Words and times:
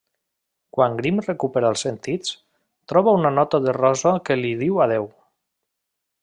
Quan 0.77 0.95
Grimm 1.01 1.19
recupera 1.25 1.69
els 1.73 1.83
sentits, 1.87 2.33
troba 2.93 3.15
una 3.19 3.33
nota 3.41 3.61
de 3.67 3.77
Rosa 3.81 4.15
que 4.31 4.39
li 4.41 4.55
diu 4.63 4.83
adéu. 4.87 5.07